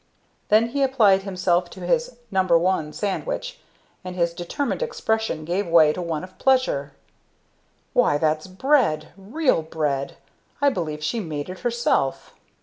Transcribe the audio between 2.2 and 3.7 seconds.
"No. 1" sandwich,